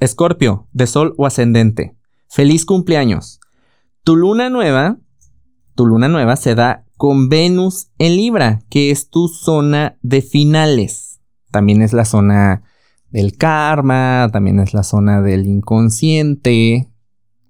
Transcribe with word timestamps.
Escorpio, 0.00 0.68
de 0.72 0.86
Sol 0.86 1.14
o 1.16 1.26
ascendente. 1.26 1.96
Feliz 2.28 2.64
cumpleaños. 2.64 3.40
Tu 4.02 4.16
luna 4.16 4.50
nueva, 4.50 4.98
tu 5.74 5.86
luna 5.86 6.08
nueva 6.08 6.36
se 6.36 6.54
da 6.54 6.84
con 6.96 7.28
Venus 7.28 7.88
en 7.98 8.16
Libra, 8.16 8.60
que 8.68 8.90
es 8.90 9.08
tu 9.08 9.28
zona 9.28 9.98
de 10.02 10.22
finales. 10.22 11.20
También 11.50 11.82
es 11.82 11.92
la 11.92 12.04
zona 12.04 12.62
del 13.10 13.36
karma, 13.36 14.28
también 14.32 14.60
es 14.60 14.74
la 14.74 14.82
zona 14.82 15.22
del 15.22 15.46
inconsciente, 15.46 16.90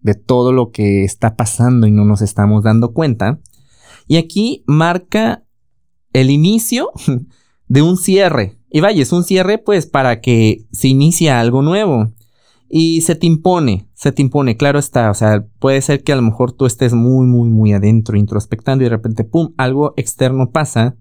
de 0.01 0.15
todo 0.15 0.53
lo 0.53 0.71
que 0.71 1.05
está 1.05 1.37
pasando 1.37 1.87
y 1.87 1.91
no 1.91 2.05
nos 2.05 2.23
estamos 2.23 2.63
dando 2.63 2.93
cuenta. 2.93 3.41
Y 4.07 4.17
aquí 4.17 4.65
marca 4.67 5.45
el 6.13 6.31
inicio 6.31 6.91
de 7.69 7.83
un 7.83 7.97
cierre. 7.97 8.59
Y 8.71 8.81
vaya, 8.81 9.03
es 9.03 9.13
un 9.13 9.25
cierre 9.25 9.59
pues 9.59 9.87
para 9.87 10.21
que 10.21 10.67
se 10.73 10.89
inicie 10.89 11.31
algo 11.31 11.63
nuevo. 11.63 12.13
Y 12.73 13.01
se 13.01 13.17
te 13.17 13.27
impone, 13.27 13.89
se 13.95 14.13
te 14.13 14.23
impone, 14.23 14.57
claro 14.57 14.79
está, 14.79 15.11
o 15.11 15.15
sea, 15.15 15.45
puede 15.59 15.83
ser 15.83 16.05
que 16.05 16.13
a 16.13 16.17
lo 16.17 16.23
mejor 16.23 16.53
tú 16.53 16.67
estés 16.67 16.95
muy, 16.95 17.27
muy, 17.27 17.49
muy 17.49 17.73
adentro, 17.73 18.17
introspectando 18.17 18.85
y 18.85 18.87
de 18.87 18.91
repente, 18.91 19.25
¡pum!, 19.25 19.53
algo 19.57 19.93
externo 19.97 20.53
pasa 20.53 20.97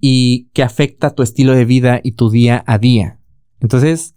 y 0.00 0.50
que 0.52 0.62
afecta 0.62 1.16
tu 1.16 1.24
estilo 1.24 1.52
de 1.52 1.64
vida 1.64 2.00
y 2.04 2.12
tu 2.12 2.30
día 2.30 2.62
a 2.64 2.78
día. 2.78 3.18
Entonces, 3.58 4.14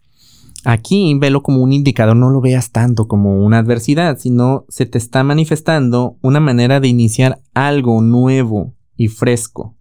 aquí 0.64 1.16
velo 1.16 1.42
como 1.42 1.64
un 1.64 1.74
indicador, 1.74 2.16
no 2.16 2.30
lo 2.30 2.42
veas 2.42 2.72
tanto 2.72 3.08
como 3.08 3.44
una 3.44 3.58
adversidad, 3.58 4.20
sino 4.20 4.66
se 4.70 4.86
te 4.86 5.00
está 5.00 5.24
manifestando 5.24 6.20
una 6.22 6.40
manera 6.40 6.80
de 6.80 6.90
iniciar 6.90 7.42
algo 7.56 8.04
nuevo 8.04 8.76
y 8.96 9.08
fresco. 9.08 9.76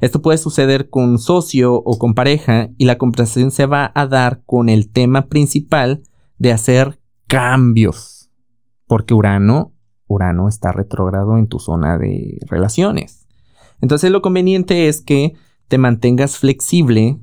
Esto 0.00 0.22
puede 0.22 0.38
suceder 0.38 0.88
con 0.88 1.18
socio 1.18 1.74
o 1.74 1.98
con 1.98 2.14
pareja 2.14 2.70
y 2.78 2.84
la 2.84 2.96
conversación 2.98 3.50
se 3.50 3.66
va 3.66 3.90
a 3.94 4.06
dar 4.06 4.42
con 4.46 4.68
el 4.68 4.88
tema 4.88 5.26
principal 5.26 6.02
de 6.42 6.50
hacer 6.50 6.98
cambios. 7.28 8.28
Porque 8.88 9.14
Urano, 9.14 9.72
Urano 10.08 10.48
está 10.48 10.72
retrógrado 10.72 11.38
en 11.38 11.46
tu 11.46 11.60
zona 11.60 11.98
de 11.98 12.40
relaciones. 12.48 13.28
Entonces 13.80 14.10
lo 14.10 14.22
conveniente 14.22 14.88
es 14.88 15.00
que 15.00 15.34
te 15.68 15.78
mantengas 15.78 16.36
flexible 16.36 17.20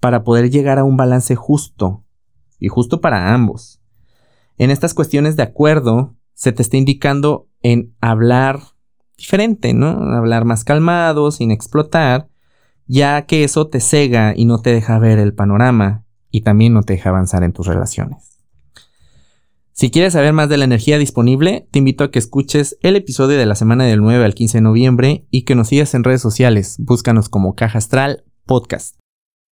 para 0.00 0.24
poder 0.24 0.50
llegar 0.50 0.78
a 0.78 0.84
un 0.84 0.96
balance 0.96 1.36
justo 1.36 2.02
y 2.58 2.68
justo 2.68 3.02
para 3.02 3.34
ambos. 3.34 3.82
En 4.56 4.70
estas 4.70 4.94
cuestiones 4.94 5.36
de 5.36 5.42
acuerdo 5.42 6.16
se 6.32 6.52
te 6.52 6.62
está 6.62 6.78
indicando 6.78 7.48
en 7.60 7.94
hablar 8.00 8.60
diferente, 9.18 9.74
¿no? 9.74 9.88
Hablar 10.16 10.46
más 10.46 10.64
calmado, 10.64 11.30
sin 11.30 11.50
explotar, 11.50 12.30
ya 12.86 13.26
que 13.26 13.44
eso 13.44 13.68
te 13.68 13.80
cega 13.80 14.32
y 14.34 14.46
no 14.46 14.62
te 14.62 14.72
deja 14.72 14.98
ver 14.98 15.18
el 15.18 15.34
panorama 15.34 16.06
y 16.30 16.40
también 16.40 16.72
no 16.72 16.82
te 16.82 16.94
deja 16.94 17.10
avanzar 17.10 17.44
en 17.44 17.52
tus 17.52 17.66
relaciones. 17.66 18.31
Si 19.74 19.90
quieres 19.90 20.12
saber 20.12 20.32
más 20.32 20.48
de 20.48 20.58
la 20.58 20.64
energía 20.64 20.98
disponible, 20.98 21.66
te 21.70 21.78
invito 21.78 22.04
a 22.04 22.10
que 22.10 22.18
escuches 22.18 22.76
el 22.82 22.94
episodio 22.94 23.38
de 23.38 23.46
la 23.46 23.54
semana 23.54 23.84
del 23.84 24.00
9 24.00 24.24
al 24.24 24.34
15 24.34 24.58
de 24.58 24.62
noviembre 24.62 25.26
y 25.30 25.42
que 25.42 25.54
nos 25.54 25.68
sigas 25.68 25.94
en 25.94 26.04
redes 26.04 26.20
sociales. 26.20 26.76
Búscanos 26.78 27.28
como 27.28 27.54
Caja 27.54 27.78
Astral 27.78 28.24
Podcast. 28.44 29.01